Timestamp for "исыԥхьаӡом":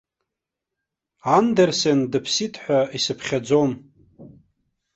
2.97-3.71